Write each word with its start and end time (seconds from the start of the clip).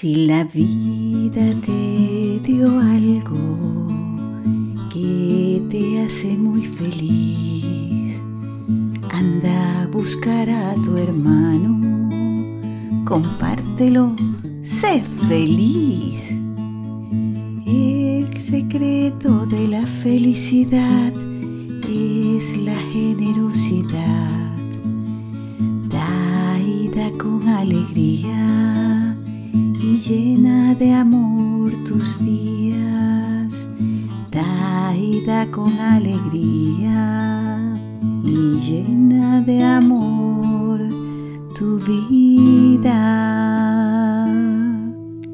Si 0.00 0.14
la 0.28 0.44
vida 0.44 1.44
te 1.66 2.40
dio 2.44 2.78
algo 2.78 3.88
que 4.92 5.60
te 5.70 6.02
hace 6.02 6.38
muy 6.38 6.66
feliz, 6.66 8.14
anda 9.10 9.82
a 9.82 9.86
buscar 9.88 10.48
a 10.48 10.74
tu 10.84 10.96
hermano, 10.96 12.08
compártelo, 13.06 14.14
sé 14.62 15.02
feliz. 15.28 16.30
El 17.66 18.40
secreto 18.40 19.46
de 19.46 19.66
la 19.66 19.84
felicidad 19.84 21.12
es 21.90 22.56
la 22.56 22.76
generosidad. 22.92 24.54
Da 25.90 26.56
y 26.60 26.88
con 27.18 27.48
alegría 27.48 28.87
llena 30.08 30.74
de 30.74 30.92
amor 30.94 31.70
tus 31.84 32.18
días. 32.24 33.68
Da 34.30 34.94
da 35.26 35.50
con 35.50 35.78
alegría 35.78 37.74
y 38.24 38.58
llena 38.58 39.42
de 39.42 39.62
amor 39.62 40.80
tu 41.54 41.78
vida. 41.80 42.94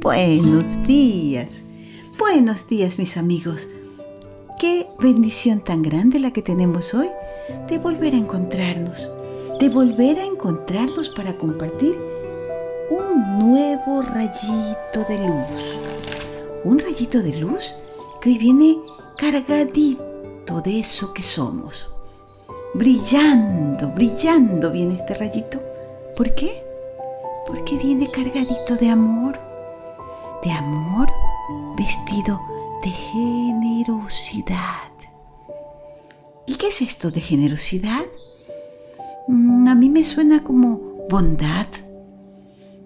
Buenos 0.00 0.84
días, 0.84 1.64
buenos 2.18 2.66
días 2.66 2.98
mis 2.98 3.16
amigos. 3.16 3.68
Qué 4.58 4.88
bendición 4.98 5.60
tan 5.60 5.82
grande 5.82 6.18
la 6.18 6.32
que 6.32 6.42
tenemos 6.42 6.94
hoy 6.94 7.10
de 7.68 7.78
volver 7.78 8.14
a 8.14 8.18
encontrarnos, 8.18 9.08
de 9.60 9.68
volver 9.68 10.18
a 10.18 10.24
encontrarnos 10.24 11.10
para 11.10 11.38
compartir 11.38 11.94
un 12.90 13.38
nuevo 13.38 14.02
rayito 14.02 15.04
de 15.08 15.18
luz. 15.18 15.78
Un 16.64 16.78
rayito 16.78 17.22
de 17.22 17.36
luz 17.36 17.74
que 18.20 18.30
hoy 18.30 18.38
viene 18.38 18.76
cargadito 19.16 20.60
de 20.62 20.80
eso 20.80 21.12
que 21.12 21.22
somos. 21.22 21.88
Brillando, 22.74 23.88
brillando 23.88 24.72
viene 24.72 24.94
este 24.94 25.14
rayito. 25.14 25.60
¿Por 26.16 26.34
qué? 26.34 26.64
Porque 27.46 27.76
viene 27.76 28.10
cargadito 28.10 28.76
de 28.76 28.90
amor. 28.90 29.38
De 30.42 30.50
amor 30.50 31.08
vestido 31.76 32.40
de 32.82 32.90
generosidad. 32.90 34.92
¿Y 36.46 36.56
qué 36.56 36.68
es 36.68 36.82
esto 36.82 37.10
de 37.10 37.20
generosidad? 37.20 38.04
Mm, 39.28 39.68
a 39.68 39.74
mí 39.74 39.88
me 39.88 40.04
suena 40.04 40.42
como 40.42 40.78
bondad, 41.08 41.66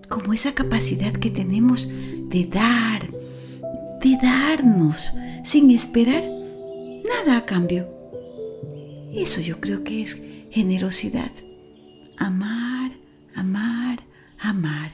como 0.08 0.32
esa 0.32 0.54
capacidad 0.54 1.12
que 1.12 1.30
tenemos 1.30 1.86
de 1.86 2.46
dar, 2.46 3.10
de 4.02 4.18
darnos 4.22 5.10
sin 5.44 5.70
esperar 5.70 6.24
nada 7.04 7.38
a 7.38 7.46
cambio. 7.46 7.88
Eso 9.12 9.40
yo 9.40 9.60
creo 9.60 9.84
que 9.84 10.02
es 10.02 10.20
generosidad. 10.50 11.30
Amar, 12.16 12.92
amar, 13.34 14.00
amar. 14.38 14.92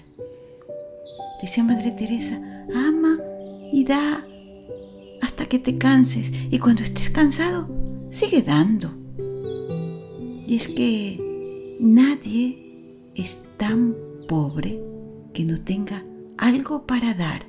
Decía 1.40 1.64
Madre 1.64 1.90
Teresa, 1.90 2.40
ama 2.74 3.18
y 3.72 3.84
da 3.84 4.24
hasta 5.20 5.46
que 5.46 5.58
te 5.58 5.78
canses 5.78 6.30
y 6.50 6.58
cuando 6.58 6.82
estés 6.82 7.10
cansado, 7.10 7.68
sigue 8.10 8.42
dando. 8.42 8.94
Y 10.46 10.56
es 10.56 10.68
que 10.68 11.76
nadie 11.80 13.10
es 13.14 13.38
tan 13.56 13.94
pobre 14.28 14.83
que 15.34 15.44
no 15.44 15.60
tenga 15.60 16.02
algo 16.38 16.86
para 16.86 17.12
dar, 17.12 17.44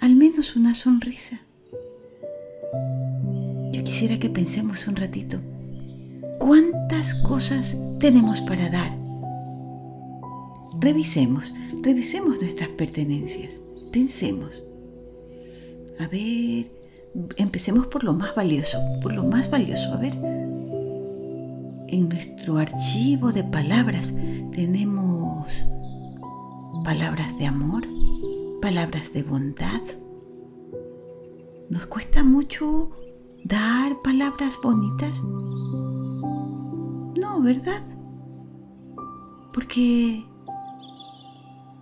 al 0.00 0.16
menos 0.16 0.56
una 0.56 0.74
sonrisa. 0.74 1.40
Yo 3.72 3.84
quisiera 3.84 4.18
que 4.18 4.30
pensemos 4.30 4.86
un 4.88 4.96
ratito, 4.96 5.38
¿cuántas 6.38 7.14
cosas 7.14 7.76
tenemos 8.00 8.40
para 8.40 8.70
dar? 8.70 8.96
Revisemos, 10.80 11.52
revisemos 11.82 12.40
nuestras 12.40 12.68
pertenencias, 12.70 13.60
pensemos. 13.92 14.62
A 15.98 16.06
ver, 16.06 16.70
empecemos 17.36 17.88
por 17.88 18.04
lo 18.04 18.12
más 18.14 18.34
valioso, 18.36 18.78
por 19.02 19.12
lo 19.12 19.24
más 19.24 19.50
valioso. 19.50 19.92
A 19.92 19.96
ver, 19.96 20.14
en 21.88 22.08
nuestro 22.08 22.58
archivo 22.58 23.32
de 23.32 23.42
palabras 23.42 24.14
tenemos 24.54 25.17
palabras 26.88 27.36
de 27.36 27.44
amor, 27.44 27.86
palabras 28.62 29.12
de 29.12 29.22
bondad. 29.22 29.82
¿Nos 31.68 31.84
cuesta 31.84 32.24
mucho 32.24 32.92
dar 33.44 34.00
palabras 34.00 34.58
bonitas? 34.62 35.22
No, 37.20 37.42
¿verdad? 37.42 37.82
Porque 39.52 40.24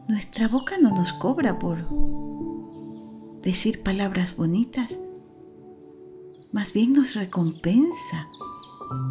nuestra 0.09 0.49
boca 0.49 0.75
no 0.83 0.91
nos 0.91 1.12
cobra 1.12 1.56
por 1.56 1.78
decir 3.43 3.84
palabras 3.84 4.37
bonitas, 4.37 4.99
más 6.50 6.72
bien 6.72 6.95
nos 6.95 7.15
recompensa 7.15 8.27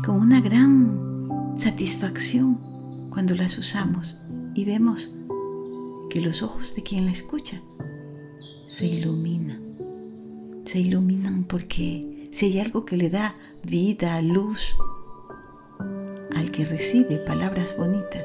con 0.05 0.17
una 0.17 0.41
gran 0.41 1.55
satisfacción 1.55 3.07
cuando 3.11 3.34
las 3.34 3.57
usamos 3.57 4.17
y 4.55 4.66
vemos 4.66 5.14
que 6.15 6.21
los 6.21 6.41
ojos 6.41 6.73
de 6.75 6.81
quien 6.81 7.03
la 7.05 7.11
escucha 7.11 7.61
se 8.69 8.85
iluminan. 8.85 9.59
Se 10.63 10.79
iluminan 10.79 11.43
porque 11.43 12.29
si 12.31 12.45
hay 12.45 12.61
algo 12.61 12.85
que 12.85 12.95
le 12.95 13.09
da 13.09 13.35
vida, 13.67 14.21
luz 14.21 14.77
al 16.33 16.51
que 16.51 16.63
recibe 16.63 17.17
palabras 17.17 17.75
bonitas, 17.77 18.23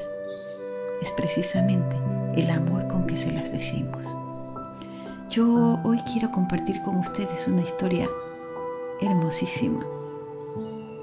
es 1.01 1.11
precisamente 1.11 1.97
el 2.37 2.49
amor 2.49 2.87
con 2.87 3.07
que 3.07 3.17
se 3.17 3.29
las 3.29 3.51
decimos. 3.51 4.15
Yo 5.29 5.77
hoy 5.83 5.99
quiero 6.13 6.31
compartir 6.31 6.81
con 6.83 6.95
ustedes 6.95 7.45
una 7.49 7.61
historia 7.61 8.09
hermosísima 9.01 9.85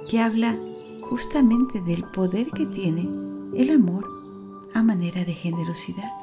que 0.09 0.21
habla 0.21 0.59
justamente 1.03 1.83
del 1.83 2.05
poder 2.05 2.49
que 2.49 2.65
tiene 2.65 3.11
el 3.55 3.73
amor 3.73 4.07
a 4.73 4.83
manera 4.83 5.23
de 5.27 5.35
generosidad. 5.35 6.18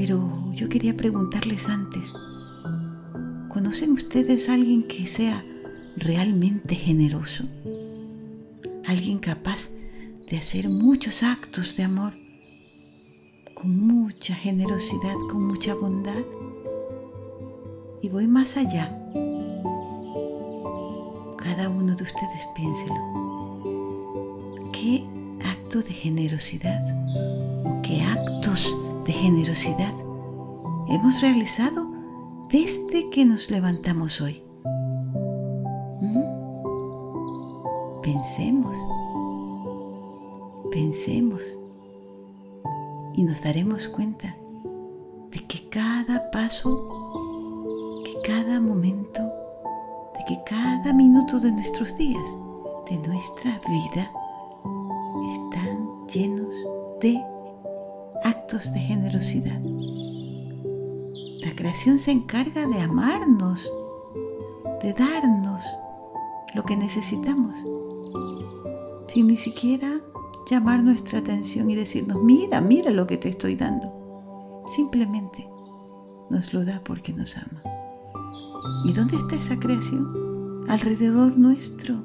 Pero 0.00 0.50
yo 0.54 0.70
quería 0.70 0.96
preguntarles 0.96 1.68
antes, 1.68 2.10
¿conocen 3.50 3.92
ustedes 3.92 4.48
a 4.48 4.54
alguien 4.54 4.84
que 4.84 5.06
sea 5.06 5.44
realmente 5.94 6.74
generoso? 6.74 7.44
Alguien 8.86 9.18
capaz 9.18 9.68
de 10.26 10.38
hacer 10.38 10.70
muchos 10.70 11.22
actos 11.22 11.76
de 11.76 11.82
amor 11.82 12.14
con 13.52 13.78
mucha 13.78 14.34
generosidad, 14.34 15.16
con 15.30 15.46
mucha 15.46 15.74
bondad. 15.74 16.24
Y 18.00 18.08
voy 18.08 18.26
más 18.26 18.56
allá. 18.56 18.98
Cada 21.36 21.68
uno 21.68 21.94
de 21.94 22.04
ustedes 22.04 22.48
piénselo. 22.56 22.94
¿Qué 24.72 25.04
acto 25.44 25.82
de 25.82 25.92
generosidad 25.92 26.80
o 27.66 27.82
qué 27.82 28.00
actos 28.00 28.74
de 29.04 29.12
generosidad 29.12 29.94
hemos 30.88 31.20
realizado 31.22 31.90
desde 32.48 33.10
que 33.10 33.24
nos 33.24 33.50
levantamos 33.50 34.20
hoy? 34.20 34.42
Pensemos, 38.02 38.76
pensemos. 40.70 41.56
Y 43.14 43.24
nos 43.24 43.42
daremos 43.42 43.88
cuenta 43.88 44.34
de 45.30 45.46
que 45.46 45.68
cada 45.68 46.30
paso, 46.30 48.02
que 48.04 48.20
cada 48.22 48.60
momento, 48.60 49.22
de 49.22 50.24
que 50.26 50.40
cada 50.44 50.92
minuto 50.92 51.40
de 51.40 51.52
nuestros 51.52 51.96
días, 51.96 52.24
de 52.88 52.96
nuestra 52.98 53.60
vida, 53.68 54.10
de 58.68 58.78
generosidad. 58.78 59.60
La 61.42 61.56
creación 61.56 61.98
se 61.98 62.10
encarga 62.10 62.66
de 62.66 62.80
amarnos, 62.80 63.58
de 64.82 64.92
darnos 64.92 65.62
lo 66.54 66.62
que 66.64 66.76
necesitamos, 66.76 67.54
sin 69.08 69.28
ni 69.28 69.38
siquiera 69.38 70.00
llamar 70.48 70.82
nuestra 70.82 71.20
atención 71.20 71.70
y 71.70 71.74
decirnos, 71.74 72.22
mira, 72.22 72.60
mira 72.60 72.90
lo 72.90 73.06
que 73.06 73.16
te 73.16 73.30
estoy 73.30 73.56
dando. 73.56 74.62
Simplemente 74.76 75.48
nos 76.28 76.52
lo 76.52 76.64
da 76.64 76.82
porque 76.84 77.12
nos 77.14 77.36
ama. 77.36 77.62
¿Y 78.84 78.92
dónde 78.92 79.16
está 79.16 79.36
esa 79.36 79.58
creación? 79.58 80.66
Alrededor 80.68 81.38
nuestro, 81.38 82.04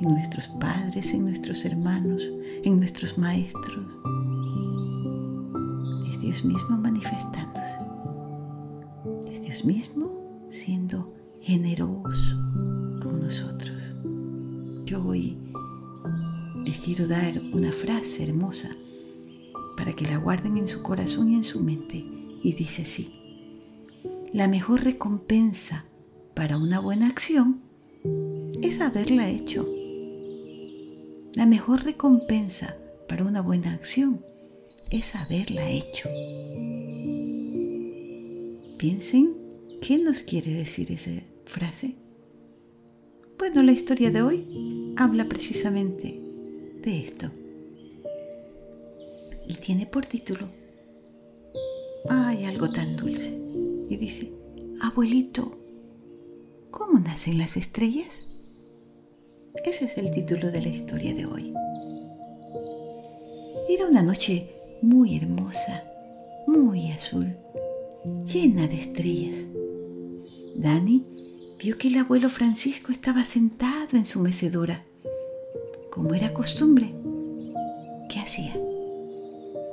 en 0.00 0.08
nuestros 0.08 0.48
padres, 0.60 1.12
en 1.12 1.24
nuestros 1.26 1.64
hermanos, 1.64 2.22
en 2.64 2.78
nuestros 2.78 3.18
maestros. 3.18 3.84
Dios 6.30 6.44
mismo 6.44 6.76
manifestándose. 6.76 7.80
Es 9.28 9.42
Dios 9.42 9.64
mismo 9.64 10.46
siendo 10.48 11.12
generoso 11.40 12.36
con 13.02 13.18
nosotros. 13.18 13.94
Yo 14.84 15.04
hoy 15.04 15.36
les 16.64 16.78
quiero 16.78 17.08
dar 17.08 17.36
una 17.52 17.72
frase 17.72 18.22
hermosa 18.22 18.68
para 19.76 19.92
que 19.94 20.06
la 20.06 20.18
guarden 20.18 20.56
en 20.56 20.68
su 20.68 20.84
corazón 20.84 21.32
y 21.32 21.34
en 21.34 21.42
su 21.42 21.64
mente. 21.64 22.06
Y 22.44 22.52
dice 22.52 22.82
así, 22.82 23.12
la 24.32 24.46
mejor 24.46 24.84
recompensa 24.84 25.84
para 26.36 26.58
una 26.58 26.78
buena 26.78 27.08
acción 27.08 27.60
es 28.62 28.80
haberla 28.80 29.28
hecho. 29.28 29.66
La 31.34 31.46
mejor 31.46 31.82
recompensa 31.82 32.76
para 33.08 33.24
una 33.24 33.40
buena 33.40 33.72
acción 33.72 34.29
es 34.90 35.14
haberla 35.14 35.70
hecho. 35.70 36.08
Piensen, 38.76 39.36
¿qué 39.80 39.98
nos 39.98 40.22
quiere 40.22 40.52
decir 40.52 40.90
esa 40.90 41.10
frase? 41.44 41.94
Bueno, 43.38 43.62
la 43.62 43.72
historia 43.72 44.10
de 44.10 44.22
hoy 44.22 44.94
habla 44.96 45.28
precisamente 45.28 46.20
de 46.82 47.00
esto. 47.00 47.26
Y 49.46 49.54
tiene 49.54 49.86
por 49.86 50.06
título, 50.06 50.48
hay 52.08 52.44
algo 52.44 52.70
tan 52.70 52.96
dulce. 52.96 53.38
Y 53.88 53.96
dice, 53.96 54.32
abuelito, 54.80 55.58
¿cómo 56.70 56.98
nacen 57.00 57.38
las 57.38 57.56
estrellas? 57.56 58.22
Ese 59.64 59.86
es 59.86 59.98
el 59.98 60.10
título 60.12 60.50
de 60.50 60.62
la 60.62 60.68
historia 60.68 61.12
de 61.14 61.26
hoy. 61.26 61.52
Era 63.68 63.88
una 63.88 64.02
noche 64.02 64.59
muy 64.82 65.16
hermosa, 65.16 65.84
muy 66.46 66.90
azul, 66.90 67.36
llena 68.24 68.66
de 68.66 68.80
estrellas. 68.80 69.36
Dani 70.54 71.06
vio 71.58 71.76
que 71.78 71.88
el 71.88 71.98
abuelo 71.98 72.30
Francisco 72.30 72.92
estaba 72.92 73.24
sentado 73.24 73.96
en 73.96 74.04
su 74.04 74.20
mecedora, 74.20 74.84
como 75.90 76.14
era 76.14 76.32
costumbre. 76.32 76.94
¿Qué 78.08 78.18
hacía? 78.20 78.56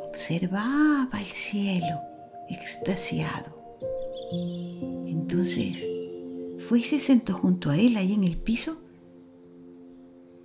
Observaba 0.08 1.20
el 1.20 1.26
cielo, 1.26 2.00
extasiado. 2.50 3.56
Entonces 5.08 5.86
fue 6.68 6.80
y 6.80 6.84
se 6.84 7.00
sentó 7.00 7.34
junto 7.34 7.70
a 7.70 7.78
él 7.78 7.98
ahí 7.98 8.14
en 8.14 8.24
el 8.24 8.38
piso 8.38 8.78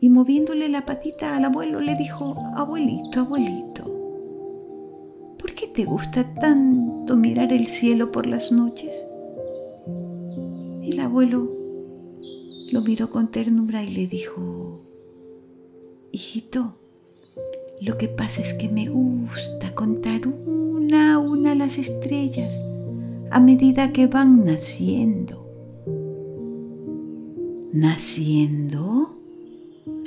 y 0.02 0.10
moviéndole 0.10 0.68
la 0.68 0.84
patita 0.84 1.36
al 1.36 1.44
abuelo 1.44 1.80
le 1.80 1.94
dijo, 1.94 2.34
abuelito, 2.56 3.20
abuelito, 3.20 3.71
¿por 3.71 3.71
qué 3.71 3.71
te 5.74 5.84
gusta 5.84 6.34
tanto 6.34 7.16
mirar 7.16 7.52
el 7.52 7.66
cielo 7.66 8.12
por 8.12 8.26
las 8.26 8.52
noches? 8.52 8.92
El 10.82 11.00
abuelo 11.00 11.50
lo 12.70 12.82
miró 12.82 13.10
con 13.10 13.30
ternura 13.30 13.82
y 13.82 13.88
le 13.88 14.06
dijo, 14.06 14.80
hijito, 16.10 16.74
lo 17.80 17.96
que 17.96 18.08
pasa 18.08 18.42
es 18.42 18.54
que 18.54 18.68
me 18.68 18.88
gusta 18.88 19.74
contar 19.74 20.26
una 20.26 21.14
a 21.14 21.18
una 21.18 21.54
las 21.54 21.78
estrellas 21.78 22.58
a 23.30 23.40
medida 23.40 23.92
que 23.92 24.06
van 24.06 24.44
naciendo. 24.44 25.42
¿Naciendo? 27.72 29.16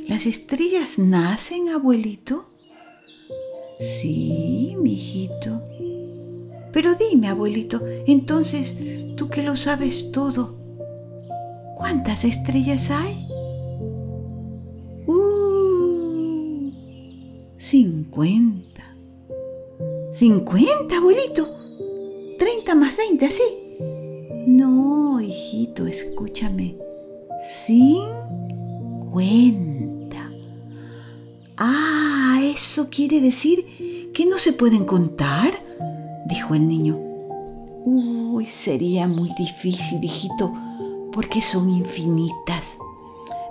¿Las 0.07 0.27
estrellas 0.27 0.99
nacen, 0.99 1.69
abuelito? 1.69 2.45
Sí, 3.79 4.75
mijito. 4.79 5.61
Pero 6.71 6.95
dime, 6.95 7.29
abuelito, 7.29 7.81
entonces, 8.05 8.75
tú 9.15 9.29
que 9.29 9.43
lo 9.43 9.55
sabes 9.55 10.11
todo, 10.11 10.55
¿cuántas 11.75 12.25
estrellas 12.25 12.91
hay? 12.91 13.27
¡Uh! 15.07 16.71
50. 17.57 18.65
50, 20.11 20.97
abuelito. 20.97 21.55
30 22.37 22.75
más 22.75 22.97
20, 22.97 23.25
así. 23.25 23.43
No, 24.47 25.21
hijito, 25.21 25.87
escúchame. 25.87 26.75
50. 27.41 29.74
¿Eso 32.75 32.89
quiere 32.89 33.21
decir 33.21 34.11
que 34.13 34.25
no 34.25 34.37
se 34.37 34.51
pueden 34.51 34.83
contar? 34.83 35.53
dijo 36.27 36.55
el 36.55 36.67
niño. 36.67 36.97
Uy, 37.85 38.45
sería 38.47 39.07
muy 39.07 39.31
difícil, 39.37 40.03
hijito, 40.03 40.53
porque 41.13 41.41
son 41.41 41.69
infinitas. 41.69 42.77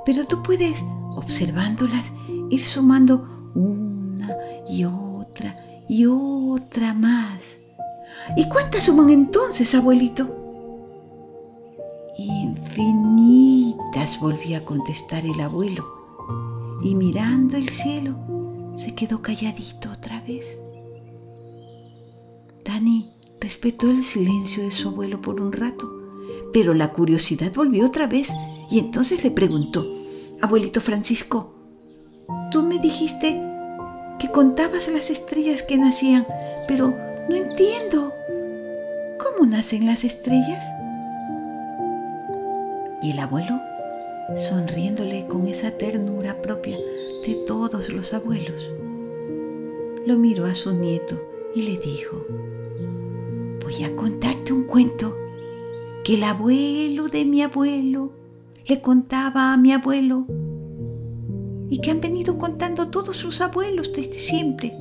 Pero 0.05 0.26
tú 0.26 0.43
puedes, 0.43 0.85
observándolas, 1.17 2.12
ir 2.50 2.62
sumando 2.62 3.26
una 3.55 4.29
y 4.69 4.85
otra 4.85 5.56
y 5.88 6.05
otra 6.05 6.93
más. 6.93 7.56
¿Y 8.37 8.47
cuántas 8.50 8.85
suman 8.85 9.09
entonces, 9.09 9.75
abuelito? 9.75 10.29
Infinitas, 12.19 14.20
volvió 14.20 14.59
a 14.59 14.65
contestar 14.67 15.25
el 15.25 15.41
abuelo 15.41 15.82
y 16.82 16.94
mirando 16.94 17.56
el 17.56 17.70
cielo 17.70 18.35
se 18.76 18.94
quedó 18.94 19.23
calladito 19.23 19.91
otra 19.91 20.21
vez. 20.21 20.61
Dani 22.65 23.11
respetó 23.41 23.91
el 23.91 24.03
silencio 24.03 24.62
de 24.62 24.71
su 24.71 24.88
abuelo 24.88 25.21
por 25.21 25.41
un 25.41 25.53
rato, 25.53 25.87
pero 26.53 26.75
la 26.75 26.93
curiosidad 26.93 27.53
volvió 27.55 27.87
otra 27.87 28.06
vez 28.06 28.32
y 28.71 28.79
entonces 28.79 29.23
le 29.23 29.31
preguntó, 29.31 29.87
Abuelito 30.41 30.81
Francisco, 30.81 31.55
tú 32.50 32.62
me 32.62 32.79
dijiste 32.79 33.41
que 34.19 34.31
contabas 34.31 34.88
las 34.88 35.11
estrellas 35.11 35.62
que 35.62 35.77
nacían, 35.77 36.27
pero 36.67 36.94
no 37.29 37.35
entiendo. 37.35 38.12
¿Cómo 39.19 39.47
nacen 39.47 39.87
las 39.87 40.05
estrellas? 40.05 40.65
Y 43.03 43.11
el 43.11 43.19
abuelo 43.19 43.61
sonriéndole 44.37 45.26
con 45.26 45.47
esa 45.47 45.71
ternura 45.73 46.41
propia 46.41 46.76
de 47.26 47.35
todos 47.47 47.88
los 47.91 48.12
abuelos. 48.15 48.71
Lo 50.06 50.17
miró 50.17 50.47
a 50.47 50.55
su 50.55 50.73
nieto 50.73 51.21
y 51.55 51.62
le 51.62 51.79
dijo, 51.79 52.25
voy 53.63 53.84
a 53.84 53.94
contarte 53.96 54.53
un 54.53 54.65
cuento 54.65 55.17
que 56.05 56.15
el 56.15 56.25
abuelo 56.25 57.08
de 57.08 57.25
mi 57.25 57.43
abuelo 57.43 58.13
le 58.67 58.81
contaba 58.81 59.53
a 59.53 59.56
mi 59.56 59.72
abuelo 59.72 60.27
y 61.70 61.81
que 61.81 61.91
han 61.91 62.01
venido 62.01 62.39
contando 62.39 62.89
todos 62.89 63.17
sus 63.17 63.41
abuelos 63.41 63.93
desde 63.94 64.19
siempre, 64.19 64.77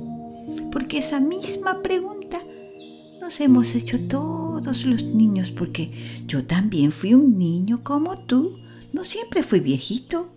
porque 0.71 0.99
esa 0.99 1.19
misma 1.19 1.81
pregunta 1.81 2.39
nos 3.21 3.39
hemos 3.39 3.73
hecho 3.75 3.99
todos 4.07 4.85
los 4.85 5.03
niños, 5.03 5.51
porque 5.51 5.91
yo 6.27 6.45
también 6.45 6.91
fui 6.91 7.13
un 7.13 7.37
niño 7.37 7.81
como 7.83 8.17
tú 8.19 8.62
no 8.93 9.03
siempre 9.03 9.43
fui 9.43 9.59
viejito. 9.59 10.29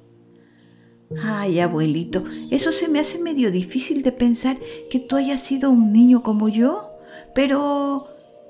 Ay, 1.22 1.60
abuelito, 1.60 2.24
eso 2.50 2.72
se 2.72 2.88
me 2.88 2.98
hace 2.98 3.20
medio 3.20 3.52
difícil 3.52 4.02
de 4.02 4.10
pensar 4.10 4.58
que 4.90 4.98
tú 4.98 5.14
hayas 5.14 5.40
sido 5.40 5.70
un 5.70 5.92
niño 5.92 6.22
como 6.22 6.48
yo. 6.48 6.90
Pero 7.34 8.08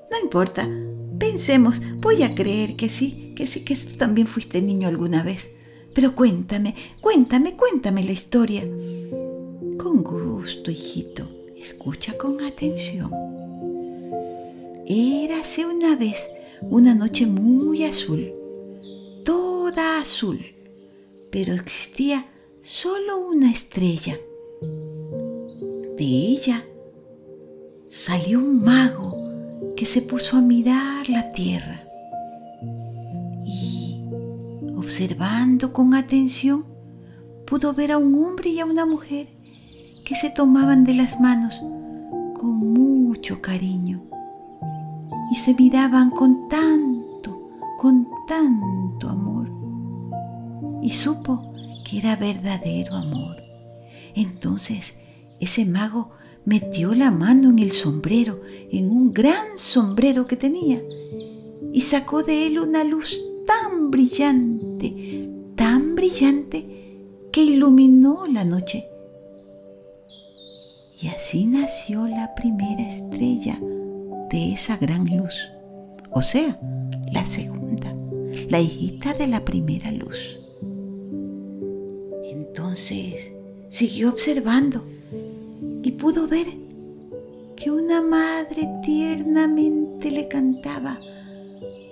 no 0.09 0.19
importa. 0.23 0.67
Pensemos, 1.19 1.81
voy 1.97 2.23
a 2.23 2.33
creer 2.33 2.75
que 2.75 2.89
sí, 2.89 3.33
que 3.35 3.47
sí, 3.47 3.63
que 3.63 3.75
tú 3.75 3.97
también 3.97 4.27
fuiste 4.27 4.61
niño 4.61 4.87
alguna 4.87 5.23
vez. 5.23 5.49
Pero 5.93 6.15
cuéntame, 6.15 6.73
cuéntame, 7.01 7.55
cuéntame 7.55 8.03
la 8.03 8.11
historia. 8.13 8.61
Con 9.77 10.03
gusto, 10.03 10.71
hijito. 10.71 11.27
Escucha 11.55 12.17
con 12.17 12.41
atención. 12.43 13.11
Érase 14.87 15.65
una 15.65 15.95
vez 15.95 16.29
una 16.61 16.95
noche 16.95 17.25
muy 17.25 17.83
azul 17.83 18.31
azul, 19.77 20.45
pero 21.31 21.53
existía 21.53 22.25
solo 22.61 23.19
una 23.19 23.51
estrella. 23.51 24.17
De 25.97 26.03
ella 26.03 26.63
salió 27.85 28.39
un 28.39 28.63
mago 28.63 29.13
que 29.75 29.85
se 29.85 30.01
puso 30.01 30.37
a 30.37 30.41
mirar 30.41 31.09
la 31.09 31.31
tierra 31.31 31.83
y, 33.45 34.03
observando 34.75 35.73
con 35.73 35.93
atención, 35.93 36.65
pudo 37.45 37.73
ver 37.73 37.91
a 37.91 37.97
un 37.97 38.15
hombre 38.15 38.49
y 38.49 38.59
a 38.59 38.65
una 38.65 38.85
mujer 38.85 39.27
que 40.03 40.15
se 40.15 40.29
tomaban 40.29 40.83
de 40.83 40.95
las 40.95 41.19
manos 41.19 41.53
con 42.33 42.55
mucho 42.55 43.41
cariño 43.41 44.03
y 45.31 45.35
se 45.35 45.53
miraban 45.53 46.09
con 46.09 46.49
tanto, 46.49 47.51
con 47.77 48.07
tanto 48.27 49.09
amor 49.09 49.26
y 50.87 50.91
supo 50.91 51.53
que 51.83 51.97
era 51.97 52.15
verdadero 52.15 52.95
amor. 52.95 53.35
Entonces 54.15 54.93
ese 55.37 55.65
mago 55.65 56.11
metió 56.45 56.95
la 56.95 57.11
mano 57.11 57.49
en 57.49 57.59
el 57.59 57.73
sombrero, 57.73 58.39
en 58.71 58.89
un 58.89 59.13
gran 59.13 59.57
sombrero 59.57 60.27
que 60.27 60.37
tenía, 60.37 60.81
y 61.73 61.81
sacó 61.81 62.23
de 62.23 62.47
él 62.47 62.59
una 62.59 62.85
luz 62.85 63.19
tan 63.45 63.91
brillante, 63.91 65.29
tan 65.57 65.93
brillante, 65.95 67.03
que 67.33 67.43
iluminó 67.43 68.25
la 68.27 68.45
noche. 68.45 68.87
Y 71.01 71.09
así 71.09 71.45
nació 71.47 72.07
la 72.07 72.33
primera 72.33 72.87
estrella 72.87 73.59
de 74.29 74.53
esa 74.53 74.77
gran 74.77 75.05
luz, 75.17 75.35
o 76.11 76.21
sea, 76.21 76.57
la 77.11 77.25
segunda, 77.25 77.93
la 78.47 78.61
hijita 78.61 79.13
de 79.13 79.27
la 79.27 79.43
primera 79.43 79.91
luz. 79.91 80.46
Entonces 82.67 83.31
siguió 83.69 84.09
observando 84.09 84.83
y 85.83 85.91
pudo 85.91 86.27
ver 86.27 86.47
que 87.55 87.71
una 87.71 88.01
madre 88.01 88.67
tiernamente 88.83 90.11
le 90.11 90.27
cantaba 90.27 90.99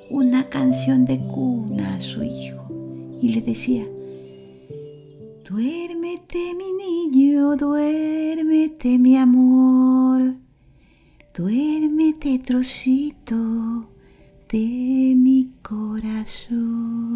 una 0.10 0.50
canción 0.50 1.06
de 1.06 1.18
cuna 1.28 1.96
a 1.96 2.02
su 2.02 2.24
hijo 2.24 2.68
y 3.22 3.30
le 3.30 3.42
decía, 3.42 3.86
Duérmete 5.50 6.54
mi 6.56 6.74
niño, 6.74 7.56
duérmete 7.56 9.00
mi 9.00 9.16
amor, 9.16 10.36
duérmete 11.34 12.38
trocito 12.40 13.38
de 14.50 15.14
mi 15.16 15.54
corazón. 15.62 17.15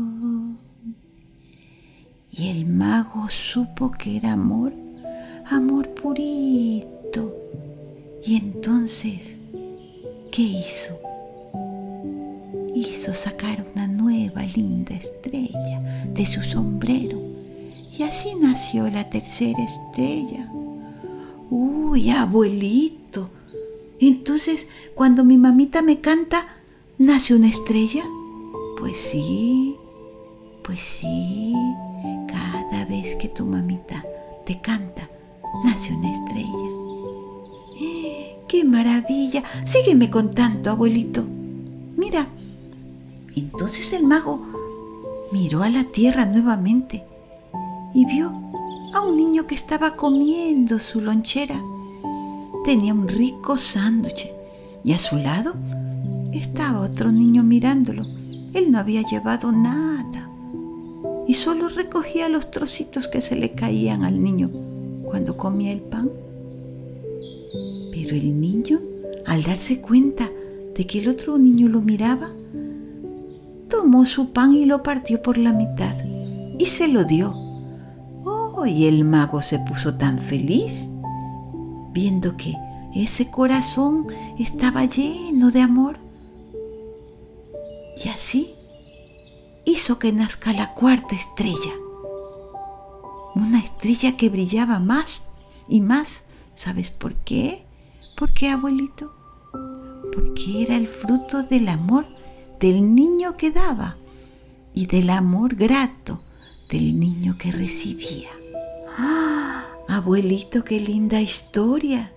Y 2.40 2.48
el 2.48 2.66
mago 2.66 3.28
supo 3.28 3.92
que 3.92 4.16
era 4.16 4.32
amor, 4.32 4.72
amor 5.48 5.90
purito. 5.90 7.36
Y 8.24 8.38
entonces, 8.38 9.20
¿qué 10.32 10.44
hizo? 10.44 10.98
Hizo 12.74 13.14
sacar 13.14 13.66
una 13.76 13.88
nueva 13.88 14.44
linda 14.44 14.96
estrella 14.96 15.82
de 16.14 16.26
su 16.26 16.42
sombrero 16.42 17.20
y 17.98 18.04
así 18.04 18.36
nació 18.36 18.90
la 18.90 19.10
tercera 19.10 19.62
estrella. 19.62 20.50
Uy, 21.50 22.10
abuelito. 22.10 23.30
Entonces, 24.00 24.70
cuando 24.96 25.26
mi 25.26 25.38
mamita 25.38 25.82
me 25.82 26.00
canta, 26.00 26.48
¿nace 26.98 27.36
una 27.36 27.50
estrella? 27.50 28.06
Pues 28.78 28.96
sí, 28.96 29.76
pues 30.70 30.82
sí. 30.82 31.56
Cada 32.28 32.86
vez 32.86 33.16
que 33.16 33.28
tu 33.28 33.44
mamita 33.44 34.06
te 34.46 34.62
canta, 34.62 35.10
nace 35.66 35.96
una 35.96 36.12
estrella. 36.12 36.70
¡Qué 38.48 38.64
maravilla! 38.64 39.42
Sígueme 39.66 40.12
contando, 40.12 40.70
abuelito. 40.70 41.24
Mira. 41.98 42.28
Entonces 43.36 43.94
el 43.94 44.06
mago 44.06 44.46
miró 45.32 45.64
a 45.64 45.70
la 45.70 45.86
tierra 45.86 46.28
nuevamente 46.28 47.04
y 47.96 48.06
vio 48.06 48.32
a 48.94 49.02
un 49.02 49.18
niño 49.18 49.48
que 49.48 49.56
estaba 49.56 49.96
comiendo 49.96 50.78
su 50.78 51.02
lonchera. 51.02 51.60
Tenía 52.64 52.94
un 52.94 53.08
rico 53.08 53.58
sándwich 53.58 54.28
y 54.84 54.94
a 54.94 55.00
su 55.00 55.16
lado 55.16 55.56
estaba 56.32 56.82
otro 56.82 57.12
niño 57.12 57.42
mirándolo. 57.42 58.04
Él 58.54 58.72
no 58.72 58.78
había 58.78 59.02
llevado 59.02 59.52
nada 59.52 60.29
y 61.30 61.36
solo 61.36 61.70
recogía 61.70 62.28
los 62.28 62.50
trocitos 62.50 63.08
que 63.08 63.22
se 63.22 63.36
le 63.36 63.52
caían 63.52 64.04
al 64.04 64.22
niño 64.22 64.50
cuando 65.06 65.38
comía 65.38 65.72
el 65.72 65.82
pan. 65.82 66.10
Pero 67.92 68.16
el 68.16 68.42
niño, 68.42 68.80
al 69.28 69.44
darse 69.44 69.80
cuenta 69.80 70.28
de 70.76 70.88
que 70.88 70.98
el 70.98 71.08
otro 71.08 71.38
niño 71.38 71.68
lo 71.68 71.82
miraba, 71.82 72.32
tomó 73.70 74.06
su 74.08 74.34
pan 74.34 74.54
y 74.56 74.66
lo 74.66 74.82
partió 74.82 75.22
por 75.22 75.38
la 75.38 75.54
mitad 75.54 75.96
y 76.58 76.66
se 76.66 76.88
lo 76.88 77.04
dio 77.04 77.36
y 78.66 78.88
el 78.88 79.06
mago 79.06 79.42
se 79.42 79.60
puso 79.60 79.96
tan 79.96 80.18
feliz, 80.18 80.90
viendo 81.94 82.36
que 82.38 82.56
ese 82.96 83.30
corazón 83.30 84.08
estaba 84.38 84.86
lleno 84.86 85.52
de 85.52 85.62
amor. 85.62 85.98
Y 88.04 88.10
así 88.10 88.56
hizo 89.66 90.00
que 90.00 90.12
nazca 90.12 90.54
la 90.54 90.74
cuarta 90.74 91.16
estrella. 91.16 91.74
Una 93.36 93.60
estrella 93.60 94.18
que 94.18 94.30
brillaba 94.30 94.80
más 94.80 95.22
y 95.68 95.82
más. 95.82 96.24
¿Sabes 96.56 96.90
por 96.90 97.16
qué? 97.16 97.64
¿Por 98.18 98.34
qué, 98.34 98.50
abuelito? 98.50 99.14
Porque 100.14 100.64
era 100.64 100.76
el 100.76 100.88
fruto 100.88 101.44
del 101.44 101.70
amor 101.70 102.06
del 102.60 102.94
niño 102.96 103.38
que 103.38 103.52
daba 103.52 103.98
y 104.74 104.88
del 104.88 105.10
amor 105.10 105.56
grato 105.56 106.22
del 106.70 107.00
niño 107.00 107.38
que 107.38 107.52
recibía. 107.52 108.30
¡Ah! 108.98 109.66
Abuelito, 109.88 110.64
qué 110.64 110.80
linda 110.80 111.20
historia. 111.20 112.14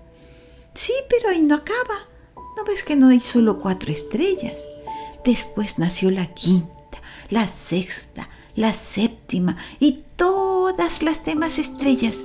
Sí, 0.74 0.92
pero 1.08 1.30
ahí 1.30 1.40
no 1.40 1.54
acaba. 1.54 2.06
¿No 2.56 2.64
ves 2.64 2.82
que 2.82 2.96
no 2.96 3.08
hay 3.08 3.20
solo 3.20 3.58
cuatro 3.58 3.90
estrellas? 3.90 4.56
Después 5.24 5.78
nació 5.78 6.10
la 6.10 6.26
quinta, 6.34 6.72
la 7.32 7.48
sexta, 7.48 8.28
la 8.56 8.74
séptima 8.74 9.56
y 9.80 10.04
todas 10.16 11.02
las 11.02 11.24
demás 11.24 11.58
estrellas, 11.58 12.22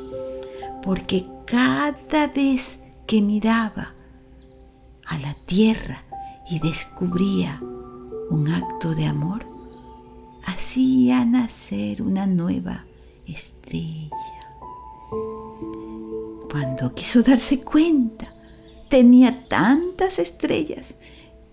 porque 0.84 1.26
cada 1.46 2.28
vez 2.28 2.80
que 3.06 3.22
miraba 3.22 3.94
a 5.06 5.18
la 5.20 5.34
tierra 5.46 6.04
y 6.50 6.60
descubría 6.60 7.62
un 8.30 8.50
acto 8.50 8.94
de 8.96 9.06
amor, 9.06 9.46
hacía 10.46 11.24
nacer 11.24 12.02
una 12.02 12.28
nueva 12.28 12.84
estrella. 13.26 14.12
Cuando 16.52 16.94
quiso 16.94 17.24
darse 17.24 17.62
cuenta, 17.62 18.34
tenía 18.90 19.48
tantas 19.48 20.20
estrellas 20.20 20.96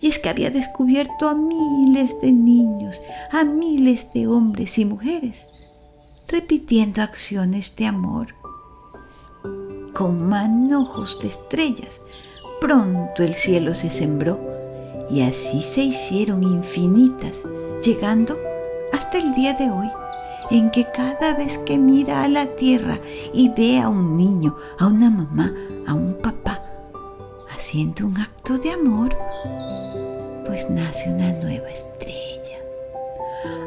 y 0.04 0.08
es 0.08 0.18
que 0.18 0.28
había 0.28 0.50
descubierto 0.50 1.30
a 1.30 1.34
miles 1.34 2.20
de 2.20 2.30
niños, 2.30 3.00
a 3.32 3.42
miles 3.42 4.12
de 4.12 4.26
hombres 4.26 4.76
y 4.76 4.84
mujeres, 4.84 5.46
repitiendo 6.28 7.00
acciones 7.00 7.74
de 7.76 7.86
amor. 7.86 8.34
Con 9.94 10.28
manojos 10.28 11.18
de 11.20 11.28
estrellas, 11.28 12.02
pronto 12.60 13.22
el 13.22 13.34
cielo 13.34 13.72
se 13.72 13.88
sembró 13.88 14.38
y 15.08 15.22
así 15.22 15.62
se 15.62 15.80
hicieron 15.80 16.42
infinitas, 16.42 17.44
llegando 17.82 18.36
hasta 18.92 19.16
el 19.16 19.34
día 19.34 19.54
de 19.54 19.70
hoy 19.70 19.88
en 20.50 20.70
que 20.70 20.86
cada 20.92 21.32
vez 21.32 21.56
que 21.56 21.78
mira 21.78 22.24
a 22.24 22.28
la 22.28 22.44
tierra 22.44 22.98
y 23.32 23.48
ve 23.48 23.80
a 23.80 23.88
un 23.88 24.18
niño, 24.18 24.54
a 24.78 24.86
una 24.86 25.08
mamá, 25.08 25.50
a 25.86 25.94
un 25.94 26.12
papá, 26.18 26.62
haciendo 27.56 28.06
un 28.06 28.20
acto 28.20 28.58
de 28.58 28.70
amor, 28.70 29.16
pues 30.44 30.68
nace 30.70 31.10
una 31.10 31.32
nueva 31.32 31.68
estrella. 31.70 32.58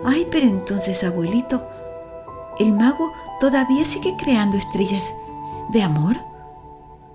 Ay, 0.05 0.27
pero 0.31 0.45
entonces, 0.45 1.03
abuelito, 1.03 1.67
¿el 2.59 2.71
mago 2.71 3.11
todavía 3.39 3.85
sigue 3.85 4.15
creando 4.17 4.57
estrellas 4.57 5.11
de 5.73 5.81
amor? 5.81 6.15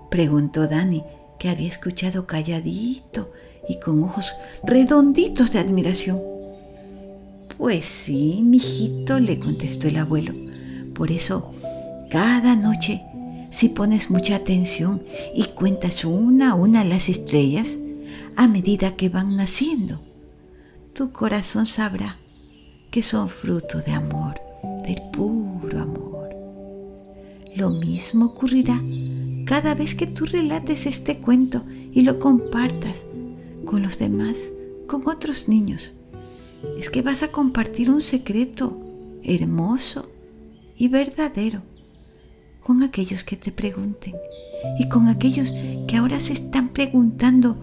Preguntó 0.09 0.67
Dani, 0.67 1.03
que 1.39 1.49
había 1.49 1.69
escuchado 1.69 2.27
calladito 2.27 3.31
y 3.67 3.79
con 3.79 4.03
ojos 4.03 4.31
redonditos 4.63 5.51
de 5.53 5.59
admiración. 5.59 6.21
Pues 7.57 7.85
sí, 7.85 8.41
mijito, 8.43 9.19
le 9.19 9.39
contestó 9.39 9.87
el 9.87 9.97
abuelo. 9.97 10.33
Por 10.93 11.11
eso, 11.11 11.53
cada 12.09 12.55
noche, 12.55 13.01
si 13.51 13.69
pones 13.69 14.09
mucha 14.09 14.35
atención 14.35 15.03
y 15.35 15.45
cuentas 15.45 16.05
una 16.05 16.51
a 16.51 16.55
una 16.55 16.83
las 16.83 17.09
estrellas, 17.09 17.77
a 18.35 18.47
medida 18.47 18.95
que 18.95 19.09
van 19.09 19.35
naciendo, 19.35 19.99
tu 20.93 21.11
corazón 21.11 21.65
sabrá 21.65 22.17
que 22.91 23.03
son 23.03 23.29
fruto 23.29 23.79
de 23.81 23.91
amor, 23.91 24.39
del 24.85 25.01
puro 25.11 25.79
amor. 25.79 26.29
Lo 27.55 27.69
mismo 27.69 28.25
ocurrirá 28.25 28.81
cada 29.45 29.75
vez 29.75 29.95
que 29.95 30.07
tú 30.07 30.25
relates 30.25 30.85
este 30.85 31.17
cuento 31.17 31.65
y 31.91 32.01
lo 32.01 32.19
compartas 32.19 33.05
con 33.65 33.81
los 33.81 33.99
demás, 33.99 34.37
con 34.87 35.07
otros 35.07 35.47
niños 35.47 35.91
es 36.77 36.89
que 36.89 37.01
vas 37.01 37.23
a 37.23 37.31
compartir 37.31 37.89
un 37.89 38.01
secreto 38.01 38.77
hermoso 39.23 40.09
y 40.77 40.87
verdadero 40.87 41.61
con 42.61 42.83
aquellos 42.83 43.23
que 43.23 43.35
te 43.35 43.51
pregunten 43.51 44.13
y 44.79 44.87
con 44.87 45.07
aquellos 45.07 45.51
que 45.87 45.97
ahora 45.97 46.19
se 46.19 46.33
están 46.33 46.69
preguntando 46.69 47.57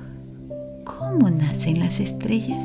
cómo 1.11 1.29
nacen 1.29 1.81
las 1.81 1.99
estrellas, 1.99 2.65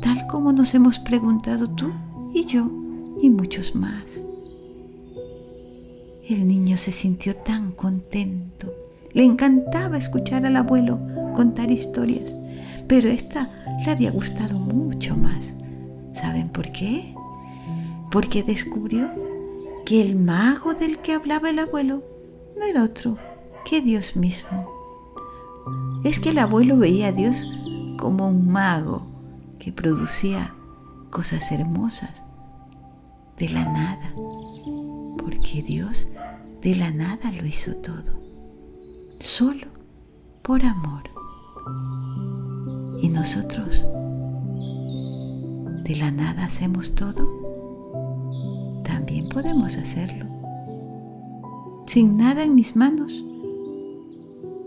tal 0.00 0.26
como 0.28 0.52
nos 0.52 0.74
hemos 0.74 0.98
preguntado 0.98 1.68
tú 1.68 1.92
y 2.32 2.46
yo 2.46 2.70
y 3.20 3.28
muchos 3.28 3.74
más. 3.74 4.04
El 6.26 6.48
niño 6.48 6.78
se 6.78 6.90
sintió 6.90 7.36
tan 7.36 7.70
contento 7.72 8.72
Le 9.12 9.24
encantaba 9.24 9.96
escuchar 9.96 10.44
al 10.46 10.56
abuelo 10.56 10.98
contar 11.34 11.70
historias, 11.70 12.34
pero 12.88 13.08
esta 13.08 13.50
le 13.84 13.90
había 13.90 14.10
gustado 14.10 14.58
mucho 14.58 15.16
más. 15.16 15.54
¿Saben 16.14 16.48
por 16.48 16.72
qué? 16.72 17.14
Porque 18.10 18.42
descubrió 18.42 19.10
que 19.84 20.00
el 20.00 20.16
mago 20.16 20.72
del 20.74 20.98
que 20.98 21.12
hablaba 21.12 21.50
el 21.50 21.58
abuelo 21.58 22.02
no 22.58 22.64
era 22.64 22.84
otro 22.84 23.18
que 23.64 23.80
Dios 23.82 24.16
mismo. 24.16 24.70
Es 26.04 26.20
que 26.20 26.30
el 26.30 26.38
abuelo 26.38 26.76
veía 26.76 27.08
a 27.08 27.12
Dios 27.12 27.46
como 27.96 28.28
un 28.28 28.48
mago 28.48 29.06
que 29.58 29.72
producía 29.72 30.54
cosas 31.10 31.50
hermosas 31.50 32.10
de 33.38 33.48
la 33.48 33.64
nada, 33.64 34.12
porque 35.18 35.62
Dios 35.62 36.06
de 36.62 36.74
la 36.74 36.90
nada 36.90 37.32
lo 37.32 37.46
hizo 37.46 37.74
todo, 37.76 38.20
solo 39.18 39.66
por 40.42 40.64
amor. 40.64 41.02
Y 43.00 43.08
nosotros 43.08 43.68
de 45.84 45.96
la 45.96 46.10
nada 46.10 46.44
hacemos 46.44 46.94
todo, 46.94 48.82
también 48.84 49.28
podemos 49.28 49.76
hacerlo, 49.76 50.26
sin 51.86 52.16
nada 52.16 52.42
en 52.42 52.54
mis 52.54 52.74
manos, 52.74 53.24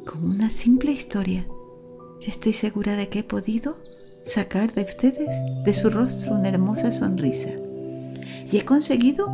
con 0.05 0.23
una 0.23 0.49
simple 0.49 0.91
historia. 0.91 1.45
Yo 2.21 2.31
estoy 2.31 2.53
segura 2.53 2.95
de 2.95 3.07
que 3.07 3.19
he 3.19 3.23
podido 3.23 3.77
sacar 4.25 4.73
de 4.73 4.83
ustedes, 4.83 5.29
de 5.63 5.73
su 5.73 5.89
rostro, 5.89 6.33
una 6.33 6.49
hermosa 6.49 6.91
sonrisa. 6.91 7.51
Y 8.51 8.57
he 8.57 8.65
conseguido 8.65 9.29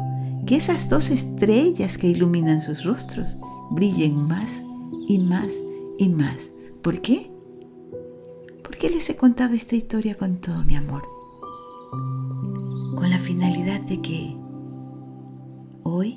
que 0.46 0.56
esas 0.58 0.88
dos 0.88 1.10
estrellas 1.10 1.98
que 1.98 2.08
iluminan 2.08 2.62
sus 2.62 2.84
rostros 2.84 3.36
brillen 3.72 4.16
más 4.16 4.64
y 5.08 5.20
más 5.20 5.50
y 5.98 6.10
más. 6.10 6.52
¿Por 6.84 7.02
qué? 7.02 7.32
Porque 8.64 8.90
les 8.90 9.10
he 9.10 9.16
contado 9.16 9.56
esta 9.56 9.76
historia 9.76 10.16
con 10.16 10.38
todo 10.38 10.64
mi 10.64 10.76
amor. 10.76 11.04
Con 11.90 13.10
la 13.10 13.20
finalidad 13.20 13.82
de 13.82 14.02
que 14.02 14.36
hoy 15.84 16.16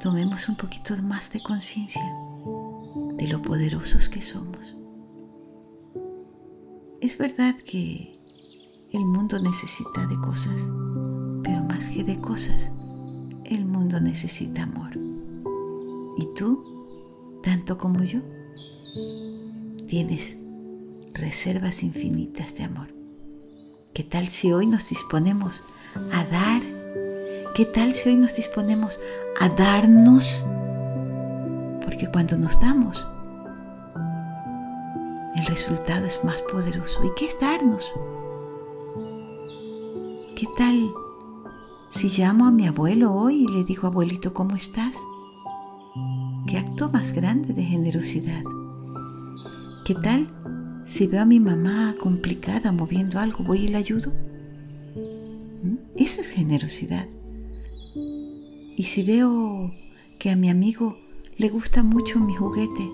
tomemos 0.00 0.48
un 0.48 0.56
poquito 0.56 0.96
más 1.02 1.30
de 1.32 1.42
conciencia 1.42 2.02
de 3.16 3.26
lo 3.26 3.42
poderosos 3.42 4.08
que 4.08 4.22
somos. 4.22 4.77
Es 7.00 7.16
verdad 7.16 7.54
que 7.54 8.12
el 8.92 9.04
mundo 9.04 9.38
necesita 9.38 10.04
de 10.08 10.16
cosas, 10.16 10.66
pero 11.44 11.62
más 11.62 11.88
que 11.90 12.02
de 12.02 12.20
cosas, 12.20 12.70
el 13.44 13.66
mundo 13.66 14.00
necesita 14.00 14.64
amor. 14.64 14.98
Y 16.16 16.26
tú, 16.34 17.40
tanto 17.44 17.78
como 17.78 18.02
yo, 18.02 18.18
tienes 19.86 20.34
reservas 21.14 21.84
infinitas 21.84 22.56
de 22.56 22.64
amor. 22.64 22.88
¿Qué 23.94 24.02
tal 24.02 24.26
si 24.26 24.52
hoy 24.52 24.66
nos 24.66 24.88
disponemos 24.90 25.62
a 26.12 26.24
dar? 26.24 26.62
¿Qué 27.54 27.64
tal 27.64 27.94
si 27.94 28.08
hoy 28.08 28.16
nos 28.16 28.34
disponemos 28.34 28.98
a 29.40 29.48
darnos? 29.50 30.42
Porque 31.84 32.08
cuando 32.12 32.36
nos 32.36 32.58
damos, 32.58 33.06
el 35.38 35.46
resultado 35.46 36.06
es 36.06 36.24
más 36.24 36.42
poderoso. 36.42 37.04
¿Y 37.04 37.10
qué 37.14 37.26
es 37.26 37.38
darnos? 37.38 37.84
¿Qué 40.34 40.46
tal 40.56 40.92
si 41.88 42.08
llamo 42.08 42.46
a 42.46 42.50
mi 42.50 42.66
abuelo 42.66 43.14
hoy 43.14 43.44
y 43.44 43.52
le 43.52 43.64
digo, 43.64 43.86
abuelito, 43.86 44.34
¿cómo 44.34 44.56
estás? 44.56 44.94
¿Qué 46.46 46.58
acto 46.58 46.90
más 46.90 47.12
grande 47.12 47.54
de 47.54 47.62
generosidad? 47.62 48.42
¿Qué 49.84 49.94
tal 49.94 50.28
si 50.86 51.06
veo 51.06 51.22
a 51.22 51.26
mi 51.26 51.40
mamá 51.40 51.94
complicada 52.00 52.72
moviendo 52.72 53.20
algo, 53.20 53.44
voy 53.44 53.64
y 53.64 53.68
le 53.68 53.78
ayudo? 53.78 54.12
¿Mm? 55.62 55.76
Eso 55.96 56.20
es 56.20 56.28
generosidad. 56.28 57.06
Y 57.94 58.84
si 58.84 59.02
veo 59.02 59.72
que 60.18 60.30
a 60.30 60.36
mi 60.36 60.50
amigo 60.50 60.98
le 61.36 61.48
gusta 61.48 61.82
mucho 61.82 62.18
mi 62.18 62.34
juguete, 62.34 62.90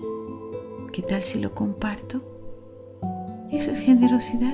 ¿qué 0.93 1.01
tal 1.01 1.23
si 1.23 1.39
lo 1.39 1.53
comparto? 1.53 2.34
Eso 3.55 3.71
es 3.71 3.79
generosidad. 3.79 4.53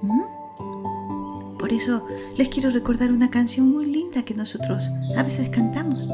¿Mm? 0.00 1.58
Por 1.58 1.72
eso 1.72 2.06
les 2.38 2.48
quiero 2.48 2.70
recordar 2.70 3.12
una 3.12 3.30
canción 3.30 3.70
muy 3.70 3.84
linda 3.84 4.24
que 4.24 4.34
nosotros 4.34 4.90
a 5.14 5.22
veces 5.22 5.50
cantamos. 5.50 6.08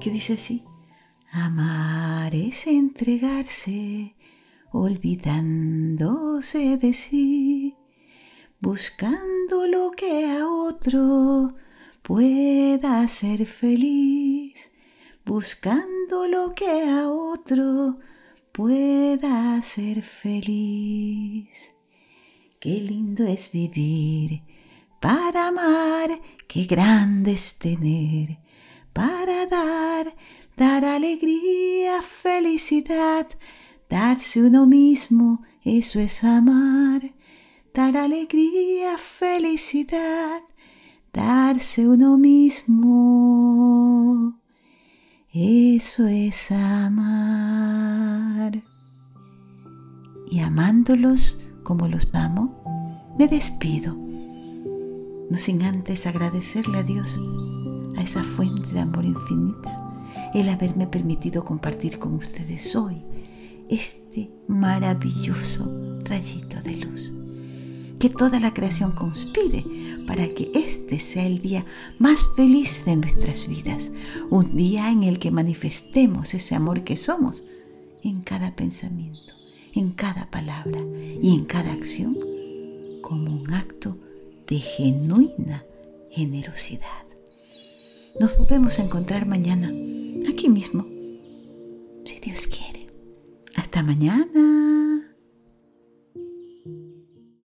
Que 0.00 0.12
dice 0.12 0.34
así. 0.34 0.64
Amar 1.32 2.32
es 2.32 2.68
entregarse, 2.68 4.14
olvidándose 4.70 6.78
de 6.78 6.94
sí, 6.94 7.74
buscando 8.60 9.66
lo 9.66 9.90
que 9.90 10.26
a 10.26 10.48
otro 10.48 11.56
pueda 12.02 13.06
ser 13.08 13.46
feliz, 13.46 14.70
buscando 15.26 16.28
lo 16.28 16.54
que 16.54 16.88
a 16.88 17.10
otro 17.10 17.98
pueda 18.58 19.62
ser 19.62 20.02
feliz. 20.02 21.72
Qué 22.58 22.80
lindo 22.80 23.24
es 23.24 23.52
vivir, 23.52 24.42
para 25.00 25.46
amar, 25.46 26.20
qué 26.48 26.64
grande 26.64 27.34
es 27.34 27.56
tener, 27.56 28.40
para 28.92 29.46
dar, 29.46 30.12
dar 30.56 30.84
alegría, 30.84 32.02
felicidad, 32.02 33.28
darse 33.88 34.42
uno 34.42 34.66
mismo, 34.66 35.44
eso 35.62 36.00
es 36.00 36.24
amar, 36.24 37.14
dar 37.72 37.96
alegría, 37.96 38.98
felicidad, 38.98 40.42
darse 41.12 41.86
uno 41.86 42.18
mismo. 42.18 42.88
Eso 45.34 46.06
es 46.06 46.50
amar. 46.50 47.82
Y 50.30 50.40
amándolos 50.40 51.36
como 51.64 51.86
los 51.86 52.08
amo, 52.14 53.14
me 53.18 53.28
despido, 53.28 53.94
no 53.94 55.36
sin 55.36 55.64
antes 55.64 56.06
agradecerle 56.06 56.78
a 56.78 56.82
Dios, 56.82 57.20
a 57.98 58.02
esa 58.02 58.24
fuente 58.24 58.72
de 58.72 58.80
amor 58.80 59.04
infinita, 59.04 60.02
el 60.32 60.48
haberme 60.48 60.86
permitido 60.86 61.44
compartir 61.44 61.98
con 61.98 62.14
ustedes 62.14 62.74
hoy 62.74 63.04
este 63.68 64.30
maravilloso 64.46 66.00
rayito 66.04 66.62
de 66.62 66.76
luz 66.76 67.12
que 67.98 68.08
toda 68.08 68.40
la 68.40 68.54
creación 68.54 68.92
conspire 68.92 69.64
para 70.06 70.28
que 70.28 70.50
este 70.54 70.98
sea 70.98 71.26
el 71.26 71.40
día 71.40 71.64
más 71.98 72.26
feliz 72.36 72.84
de 72.84 72.96
nuestras 72.96 73.46
vidas, 73.46 73.90
un 74.30 74.56
día 74.56 74.90
en 74.90 75.02
el 75.02 75.18
que 75.18 75.30
manifestemos 75.30 76.34
ese 76.34 76.54
amor 76.54 76.84
que 76.84 76.96
somos 76.96 77.42
en 78.02 78.22
cada 78.22 78.54
pensamiento, 78.54 79.34
en 79.74 79.90
cada 79.90 80.30
palabra 80.30 80.80
y 81.20 81.34
en 81.34 81.44
cada 81.44 81.72
acción 81.72 82.16
como 83.02 83.32
un 83.32 83.52
acto 83.52 83.96
de 84.46 84.58
genuina 84.58 85.64
generosidad. 86.10 87.06
Nos 88.20 88.36
volvemos 88.36 88.78
a 88.78 88.82
encontrar 88.82 89.26
mañana, 89.26 89.68
aquí 90.28 90.48
mismo, 90.48 90.86
si 92.04 92.18
Dios 92.20 92.46
quiere. 92.46 92.88
Hasta 93.54 93.82
mañana. 93.82 94.77